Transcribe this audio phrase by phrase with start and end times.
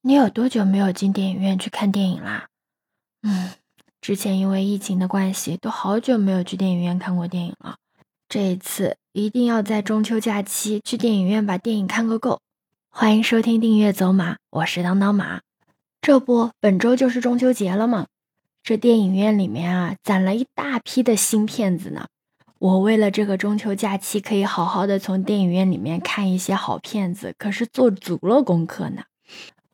[0.00, 2.46] 你有多久没有进电影院去看电影啦？
[3.22, 3.50] 嗯，
[4.00, 7.78] 之前因为疫情的关系，都好久没有去电影院看过电影了。
[8.28, 12.40] 这一次一定要在中秋假期去电影院把电影看个够。
[12.88, 15.40] 欢迎收听订阅走马，我是当当马。
[16.00, 18.06] 这不，本周就是中秋节了吗？
[18.62, 22.06] 这电影院里面啊，攒了一大批的新片子呢。
[22.60, 29.02] 我为了这个中秋假期可以好好的从电影院里面看一些好片子，可是做足了功课呢。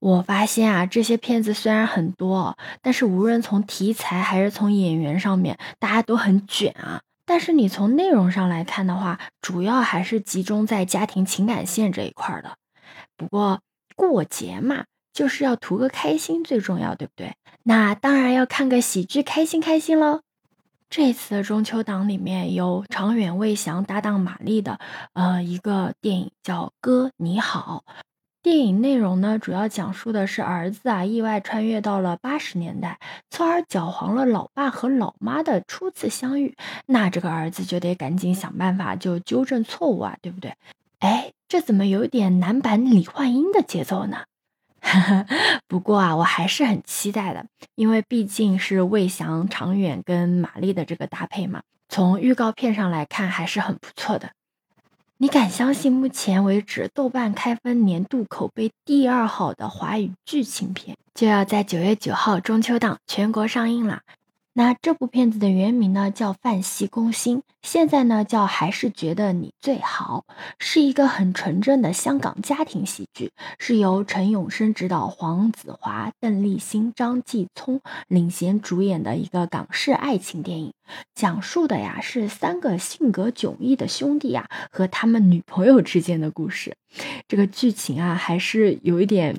[0.05, 7.01] 我发现啊，这些片子虽然很多，但是无论从题材还是从演员上面，大家都很卷啊。
[7.25, 12.59] 但是你从内容上来看的话，主要还是集中在家庭情感线这一块的。
[13.17, 13.61] 不过
[13.97, 17.33] 过节嘛，就是要图个开心最重要，对不对？
[17.63, 20.21] 那当然要看个喜剧，开心开心喽。
[20.91, 24.79] 这次的中秋档里面有长远、魏翔搭档马丽的，
[25.15, 27.85] 呃，一个电影叫《哥你好》。
[28.45, 32.99] 电影内容呢，主要讲述的是儿子啊意外穿越到了八十年代，
[33.31, 36.55] 从而搅黄了老爸和老妈的初次相遇。
[36.85, 40.55] 那这个儿子就得赶紧想办法就纠正错误啊，对不对？
[40.99, 44.25] 哎，这怎么有点男版李焕英的节奏呢？
[45.67, 54.33] 不过啊，我还是很期待的，因为毕竟是魏翔、常远跟马丽的这个搭配嘛，从预告片上来看还是很不错的。
[55.17, 64.01] 你敢相信，目前为止豆瓣开分年度口碑第二好的华语剧情片，就要在九月九号中秋档全国上映了。
[64.57, 70.25] 那这部片子的原名呢叫《范西攻心》，现在呢叫还是觉得你最好，
[70.61, 80.73] 是一个很纯正的香港家庭喜剧，是由陈永生执导，黄子华、邓丽欣、张继聪领衔主演的一个港式爱情电影，
[81.17, 86.77] 讲述的呀是三个性格迥异的兄弟呀和他们女朋友之间的故事。
[87.27, 89.37] 这个剧情啊还是有一点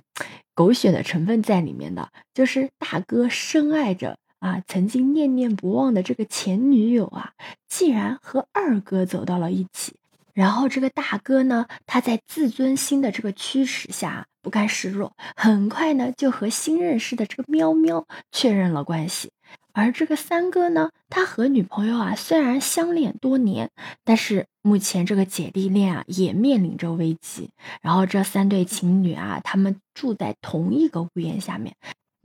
[0.53, 4.17] 狗血的成分在里面的，就是大哥深爱着。
[4.45, 7.33] 啊，曾经念念不忘的这个前女友啊，
[7.67, 9.95] 竟然和二哥走到了一起。
[10.35, 19.31] 然后这个大哥呢，他在自尊心的这个驱使下，不甘示弱，很快呢就和新认识的这个喵喵确认了关系。
[19.73, 23.71] 而这个三哥呢，他和女朋友啊虽然相恋多年，
[24.03, 27.49] 但是目前这个姐弟恋啊也面临着危机。
[27.81, 31.75] 然后这三对情侣啊，他们住在同一个屋檐下面。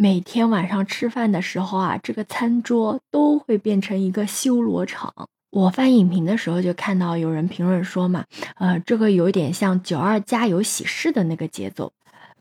[0.03, 5.13] 每天晚上吃饭的时候啊，这个餐桌都会变成一个修罗场。
[5.51, 8.25] 我翻影评的时候就看到有人评论说嘛，
[8.55, 11.93] 呃，这个有点像九二加油喜事的那个节奏。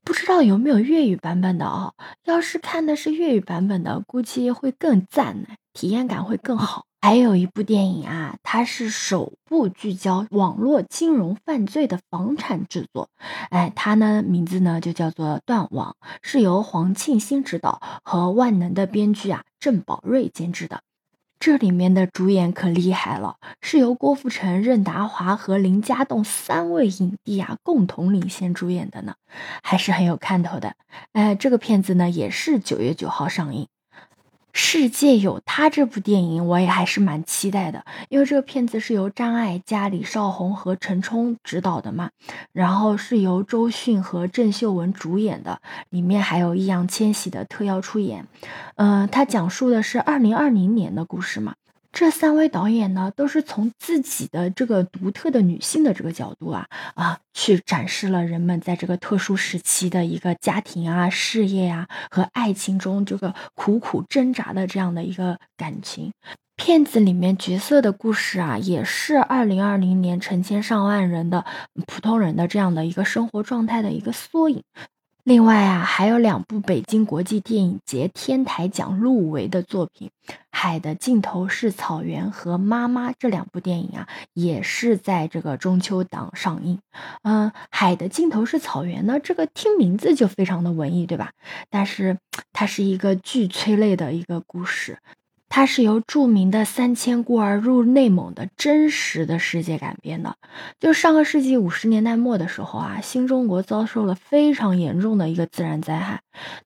[0.06, 1.94] 不知道有没有粤语版本的哦？
[2.24, 6.86] 要是看的是粤语版本的，估计会更赞呢，体验感会更好。
[7.02, 13.10] 还有一部电影啊，它是首部聚焦网络金融犯罪的房产制作，
[13.50, 20.82] 哎，它呢名字呢就叫做《断网》，是由黄庆兴执导和万能的编剧啊郑宝瑞监制的。
[21.40, 29.16] 这里面的主演可厉害了，是由郭富城、任达华和林家栋三位影帝啊共同领衔主演的呢，
[29.64, 30.76] 还是很有看头的。
[31.14, 33.70] 哎，这个片子呢也是九月九号上映。
[34.62, 42.10] 世界有他这部电影，我也还是蛮期待的，因为这个片子是由张艾嘉、李少红和陈冲执导的嘛，
[42.52, 48.28] 然后是由周迅和郑秀文主演的，里面还有易烊千玺的特邀出演。
[48.76, 51.56] 嗯，它讲述的是二零二零年的故事嘛。
[52.00, 56.66] 这三位导演呢，都是从自己的这个独特的女性的这个角度啊
[56.96, 66.14] 啊，去展示了人们在这个特殊时期的一个家庭啊、事业啊和爱情中这个苦苦挣扎的这样的一个感情。
[66.56, 71.44] 片子里面角色的故事啊，也是二零二零年成千上万人的
[71.86, 74.64] 普通人的这样的一个生活状态的一个缩影。
[75.26, 80.10] 另外啊，还有两部北京国际电影节天台奖入围的作品，
[80.62, 86.80] 《海的尽头是草原》和《妈妈》这两部电影啊，也是在这个中秋档上映。
[87.24, 91.32] 嗯，《海的尽头是草原》呢，这个听名字就非常的文艺，对吧？
[91.70, 92.18] 但是
[92.52, 94.98] 它是一个巨催泪的一个故事。
[95.52, 100.36] 它是由著名的三千孤儿入内蒙的真实的世界改编的。
[100.80, 106.22] 就上个世纪五十年代末的时候啊，新中国遭受了非常严重的一个自然灾害，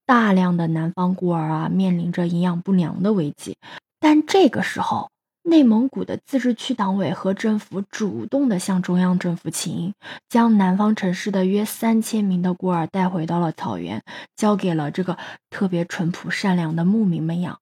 [0.05, 3.55] 大量的南方孤儿啊面临着营养不良的危机。
[4.03, 5.09] 但这个时候，
[5.43, 9.93] 内蒙古的自治区党委和政府主动的向中央政府请缨
[10.27, 14.03] 将南方城市的约三千名的孤儿带回到了草原，
[14.35, 15.17] 交给了这个
[15.49, 17.61] 特别淳朴善良的牧民们养。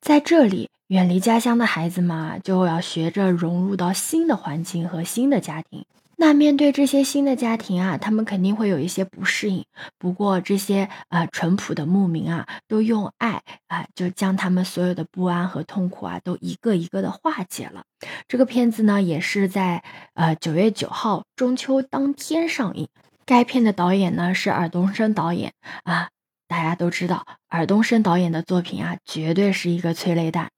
[0.00, 5.84] 在这里，远离家乡的孩子们就要学着融入到新的环境和新的家庭。
[6.16, 9.64] 那面对这些新的家庭啊，他们肯定会有一些不适应。
[9.98, 17.84] 不过这些呃淳朴的牧民啊，都用爱啊，就将他们所有的不安和痛苦啊，都一个一个的化解了。
[18.28, 19.82] 这个片子呢，也是在
[20.14, 22.88] 呃九月九号中秋当天上映。
[23.26, 25.52] 该片的导演呢是尔冬升导演
[25.84, 26.10] 啊，
[26.46, 30.50] 大家都知道尔冬升导演的作品啊，绝对是一个催泪弹。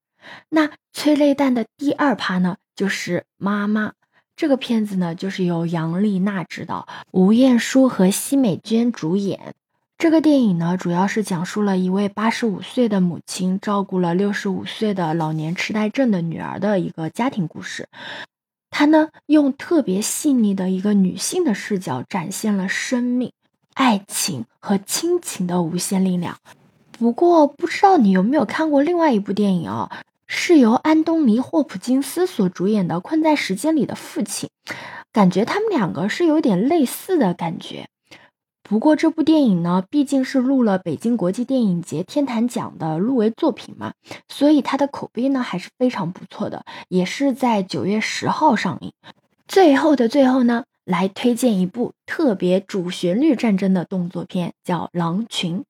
[0.48, 3.92] 那催泪弹的第二趴呢，就是妈妈。
[4.36, 9.54] 这个片子呢，就是由杨丽娜执导，吴彦姝和奚美娟主演。
[9.96, 17.88] 这个电影呢，主要是讲述了一位八十五岁的母亲照顾了六十五岁的老年痴呆症的女儿的一个家庭故事。
[18.70, 23.32] 她呢，用特别细腻的一个女性的视角，展现了生命、
[23.72, 26.36] 爱情和亲情的无限力量。
[26.98, 29.90] 不过，不知道你有没有看过另外一部电影啊？
[30.26, 34.50] 是由安东尼·霍普金斯所主演的《困在时间里的父亲》，
[35.12, 37.88] 感觉他们两个是有点类似的感觉。
[38.62, 43.92] 不过这部电影呢，毕竟是录了北京国际电影节天坛奖的入围作品嘛，
[44.28, 48.92] 所以它的口碑呢还是非常不错的，也是在九月十号上映。
[49.46, 55.60] 最后的最后呢，来推荐一部特别主旋律战争的动作片，叫《狼群》。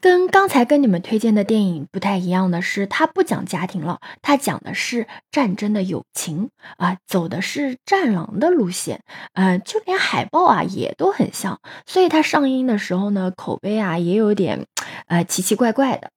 [0.00, 6.48] 跟刚才跟你们推荐的电影不太一样的是，它不讲家庭了，它讲的是战争的友情
[6.78, 9.02] 啊，走的是战狼的路线，
[9.34, 14.64] 呃，就连海报啊也都很像，所以它上映的时候呢，口碑啊也有点，
[15.06, 16.10] 呃，奇奇怪怪的。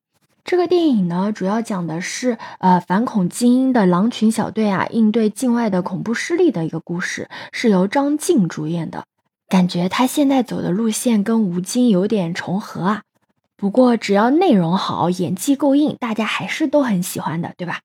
[0.45, 9.03] 这个电影呢，主要讲的是呃反恐精英的狼群小队啊，应对境外的恐怖势力的一个故事，是由张晋主演的，
[9.49, 13.01] 感觉他现在走的路线跟吴京有点重合啊。
[13.63, 17.79] 不过只要内容好，演技够硬，大家还是都很喜欢的，对吧？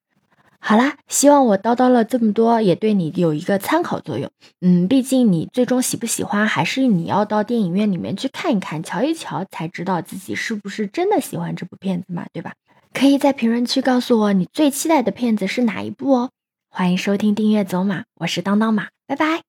[0.59, 4.29] 好啦，希望我叨叨了这么多，也对你有一个参考作用。
[4.61, 12.55] 嗯，毕竟你最终喜不喜欢，还是你要到电影院里面去看一看、瞧一瞧，才知道自己是不是真的喜欢这部片子嘛，对吧？
[12.93, 16.31] 可以在评论区告诉我你最期待的片子是哪一部哦。
[16.69, 19.48] 欢迎收听订阅走马，我是当当马，拜拜。